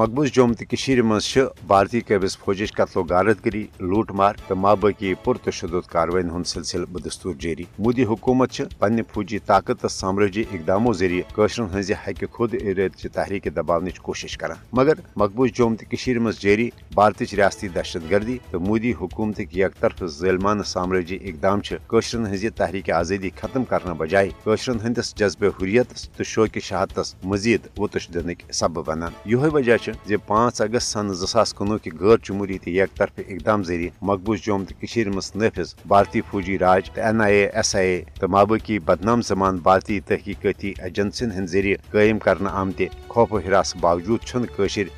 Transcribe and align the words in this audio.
مقبوض 0.00 0.30
جوم 0.32 0.52
تو 0.52 1.02
مز 1.04 1.26
بھارتی 1.68 2.00
قبض 2.00 2.36
فوجچ 2.36 2.72
قتل 2.72 2.98
و 2.98 3.02
غارت 3.02 3.44
گری 3.46 3.66
لوٹ 3.80 4.10
مار 4.10 4.34
تو 4.48 4.54
مابقی 4.56 5.12
پرتشدد 5.24 5.88
کاروائن 5.88 6.30
ہند 6.30 6.46
سلسلہ 6.46 6.84
بدستور 6.92 7.34
جاری 7.40 7.64
مودی 7.78 8.04
حکومت 8.04 8.60
پنہ 8.78 9.02
فوجی 9.14 9.38
طاقت 9.46 9.84
سامراجی 9.90 10.44
اقداموں 10.52 10.92
ذریعہ 10.92 11.34
قشرن 11.34 11.66
ہز 11.74 11.90
حق 12.06 12.24
خود 12.32 12.54
ارادہ 12.54 13.08
تحریک 13.14 13.48
دباؤنچ 13.56 13.98
کوشش 13.98 14.36
کران 14.36 14.64
مگر 14.72 15.00
مقبوض 15.16 15.50
جوم 15.56 15.74
تو 15.74 16.20
مز 16.20 16.40
جاری 16.40 16.68
بھارت 16.94 17.22
ریاستی 17.32 17.68
دہشت 17.68 18.10
گردی 18.10 18.38
تو 18.50 18.60
مودی 18.60 18.92
حکومت 19.00 19.40
یک 19.40 19.80
طرف 19.80 20.02
ظلمانہ 20.10 20.62
سامراجی 20.62 21.18
اقدام 21.22 21.60
قشرن 21.88 22.26
ہز 22.26 22.46
تحریک 22.56 22.90
آزادی 22.92 23.30
ختم 23.36 23.64
کرنے 23.64 23.94
بجائے 23.98 24.30
قشرن 24.44 24.80
ہندس 24.86 25.14
جذبہ 25.16 25.48
حریت 25.60 25.94
تو 26.16 26.24
شوق 26.24 26.58
شہادت 26.62 27.24
مزید 27.24 27.68
وتش 27.78 28.08
دنک 28.14 28.50
سبب 28.52 28.86
بنان 28.86 29.12
یہ 29.26 29.48
وجہ 29.52 29.89
پانچ 30.26 30.60
اگست 30.60 30.92
سن 30.92 31.12
زاس 31.12 31.54
کنوہ 31.54 31.78
کہ 31.78 31.90
غیر 32.00 32.16
جمہوری 32.28 32.58
تو 32.58 32.70
یک 32.70 32.96
طرفہٕ 32.96 33.24
اقدام 33.28 33.62
ذریعہ 33.62 34.04
مقبوض 34.04 34.38
جوم 34.38 34.64
تو 34.64 34.74
منٛز 35.06 35.32
نافذ 35.34 35.74
بھارتی 35.86 36.20
فوجی 36.20 36.58
راج 36.58 36.90
تہٕ 36.90 37.04
N 37.04 37.20
I 37.20 37.36
a, 37.36 37.46
S 37.46 37.76
I 37.76 37.88
اے 37.88 38.04
تہٕ 38.20 38.28
مابقی 38.28 38.78
بدنام 38.78 39.22
زمان 39.22 39.56
بھارتی 39.56 40.00
تحقیقاتی 40.00 40.72
ایجنسین 40.78 41.30
ہند 41.32 41.46
ذریعہ 41.46 41.92
قائم 41.92 42.18
کرنہٕ 42.18 42.52
آمت 42.52 42.82
خوف 43.10 43.32
و 43.32 43.38
حراس 43.38 43.74
باوجود 43.76 44.20
چھن 44.20 44.44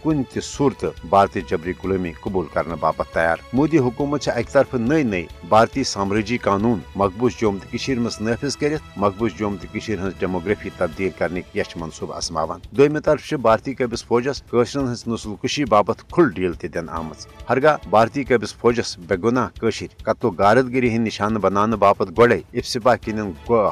کن 0.03 0.23
تہ 0.33 0.41
صورت 0.43 0.85
بھارتی 1.09 1.41
جبری 1.51 1.73
غلامی 1.85 2.13
قبول 2.21 2.47
کرنے 2.53 2.75
باپت 2.81 3.13
تیار۔ 3.15 3.37
مودی 3.53 3.79
حکومت 3.79 4.29
اکہ 4.29 4.53
طرف 4.53 4.75
نئی 4.75 5.03
نئی 5.03 5.27
بھارتی 5.49 5.85
سامراجی 5.85 6.37
قانون 6.39 6.79
مقبوض 6.97 7.33
جوم 7.41 7.59
تو 7.59 8.01
مز 8.01 8.21
نافذ 8.21 8.57
کرت 8.57 8.99
مقبوض 8.99 9.31
جوم 9.39 9.57
تو 9.57 9.79
ہز 9.89 10.13
ڈیموگرافی 10.19 10.71
تبدیل 10.77 11.11
کرنے 11.19 11.41
یچ 11.55 11.77
منصوبہ 11.77 12.17
ازماوان 12.17 12.61
دویمہ 12.71 12.99
طرف 12.99 13.33
بھارتی 13.43 13.75
قبض 13.75 14.05
فوجس 14.05 14.43
ہز 14.53 15.07
نسل 15.07 15.35
کشی 15.43 15.65
باپت 15.65 16.03
کھل 16.13 16.31
ڈیل 16.31 16.53
تہ 16.53 16.67
دن 16.75 16.89
آمت 16.89 17.27
ہرگاہ 17.51 17.89
بھارتی 17.91 18.25
قبض 18.25 18.55
فوجس 18.55 18.97
بے 19.09 19.17
گناہ 19.25 19.49
قتل 20.03 20.27
و 20.27 20.31
غارت 20.39 20.73
گری 20.73 20.91
ہند 20.91 21.07
نشانہ 21.07 21.39
بنانے 21.39 21.77
باپت 21.77 22.11
گوڑے 22.19 22.41
افسپا 22.55 22.97
کن 22.97 23.21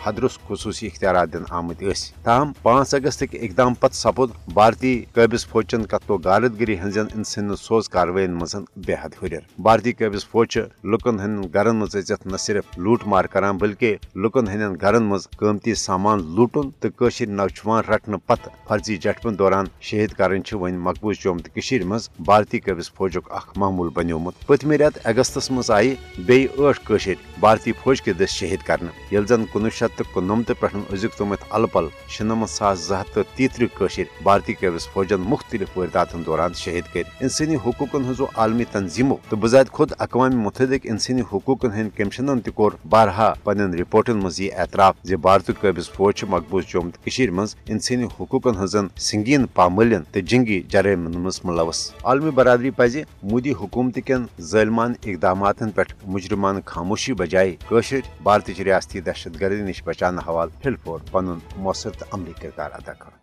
حدرس 0.06 0.38
خصوصی 0.48 0.86
اختیارات 0.86 1.32
دن 1.32 1.44
آمت 1.50 1.82
تاہم 2.22 2.52
پانچ 2.62 2.94
اگست 2.94 3.22
اقدام 3.32 3.74
پت 3.74 3.94
سپود 3.94 4.29
بھارتی 4.54 5.04
قبض 5.14 5.46
فوجن 5.46 5.82
قتل 5.82 6.12
و 6.12 6.16
غارت 6.24 6.60
گری 6.60 6.76
ہزن 6.80 7.06
انسان 7.14 7.56
سوز 7.56 7.88
کاروائن 7.88 8.34
مزن 8.34 8.64
بے 8.86 8.94
حد 9.02 9.14
ہر 9.22 9.38
بھارتی 9.58 9.92
قبض 9.92 10.24
فوج 10.30 10.58
لکن 10.84 11.20
ہند 11.20 11.44
گرن 11.54 11.76
مز 11.76 11.96
اچت 11.96 12.26
نہ 12.26 12.36
صرف 12.36 12.78
لوٹ 12.78 13.06
مار 13.06 13.24
کران، 13.24 13.56
بلکہ 13.56 13.96
لکن 14.16 14.48
ہند 14.48 14.76
گرن 14.82 15.02
مز 15.02 15.28
قیمتی 15.38 15.74
سامان 15.74 16.24
لوٹن 16.36 16.70
تو 16.80 17.08
نوجوان 17.28 17.82
رٹنے 17.90 18.16
پتہ 18.26 18.48
فرضی 18.68 18.96
جٹپن 18.96 19.38
دوران 19.38 19.66
شہید 19.80 20.12
کرن 20.12 20.40
ون 20.52 20.78
مقبوض 20.78 21.16
جوم 21.22 21.38
تو 21.38 21.86
مز 21.86 22.08
بھارتی 22.18 22.58
قبض 22.58 22.90
فوجک 22.96 23.30
اخ 23.30 23.46
معمول 23.56 23.88
بنیومت۔ 23.94 24.46
پتمہ 24.46 24.74
رت 24.74 24.98
اگستس 25.04 25.50
مز 25.50 25.70
آئی 25.70 25.94
بیش 26.26 26.88
بھارتی 27.40 27.72
فوج 27.82 28.02
کے 28.02 28.12
دس 28.12 28.30
شہید 28.30 28.62
کرنے 28.66 28.90
یل 29.12 29.26
زن 29.26 29.44
کنوہ 29.52 29.70
شیت 29.78 29.98
تو 29.98 30.04
کنمت 30.14 30.52
پہ 30.60 30.66
ازیک 30.92 31.16
تمت 31.18 31.44
ال 31.50 31.66
پل 31.72 31.86
شنمت 32.08 32.50
ساس 32.50 32.78
زہت 32.88 33.14
تو 33.14 33.22
تیترہ 33.34 33.66
بھارتی 34.22 34.54
قبض 34.60 34.86
فوجن 34.92 35.20
مختلف 35.20 35.76
وارداتن 35.76 36.22
دوران 36.26 36.54
شہید 36.54 36.84
کر 36.92 37.02
انسانی 37.20 37.56
حقوقن 37.56 38.10
ہزو 38.10 38.26
عالمی 38.34 38.64
تنظیموں 38.72 39.16
تو 39.28 39.36
بذات 39.36 39.70
خود 39.70 39.92
اقوام 39.98 40.38
متحدہ 40.40 40.76
انسانی 40.84 41.22
حقوقن 41.32 41.72
ہند 41.72 41.96
کمشنن 41.96 42.40
تہ 42.40 42.50
کور 42.54 42.72
بارہا 42.90 43.32
پن 43.44 43.74
رپورٹن 43.74 44.18
مز 44.22 44.40
یہ 44.40 44.50
اعتراف 44.56 44.96
زی 45.04 45.16
بھارت 45.16 45.50
قبض 45.60 45.88
فوج 45.90 46.24
مقبوض 46.28 46.64
جوم 46.68 46.90
تو 46.90 47.32
مز 47.32 47.54
انسانی 47.68 48.04
حقوقن 48.20 48.62
ہزن 48.62 48.86
سنگین 49.08 49.46
پاملین 49.54 50.02
تو 50.12 50.20
جنگی 50.20 50.60
جرائم 50.68 51.08
مز 51.22 51.40
ملوث۔ 51.44 51.80
عالمی 52.02 52.30
برادری 52.30 52.70
پز 52.70 52.96
مودی 53.22 53.52
حکومت 53.52 53.98
کن 54.06 54.24
ظلمان 54.50 54.94
اقدامات 55.04 55.62
پہ 55.74 55.82
مجرمان 56.06 56.60
خاموشی 56.64 57.12
بجائے 57.12 57.56
بھارت 58.22 58.50
ریاستی 58.58 59.00
دہشت 59.00 59.40
گردی 59.40 59.62
نش 59.62 59.82
بچانے 59.86 60.28
حوالہ 60.28 60.62
پھل 60.62 60.74
پور 60.84 60.98
پن 61.10 61.38
مؤثر 61.56 61.90
تو 61.90 62.04
عملی 62.12 62.32
کردار 62.42 62.70
ادا 62.74 62.92
کر۔ 62.92 63.18